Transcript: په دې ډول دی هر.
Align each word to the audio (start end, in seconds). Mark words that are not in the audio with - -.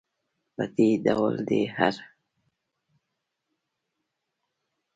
په 0.55 0.63
دې 0.75 0.89
ډول 1.05 1.35
دی 1.49 1.61
هر. 1.75 1.95